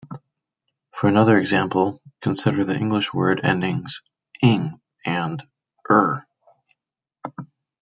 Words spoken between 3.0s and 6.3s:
word endings "-ing" and "-er".